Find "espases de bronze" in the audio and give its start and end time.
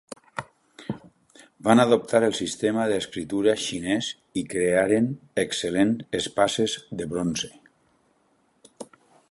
6.23-7.53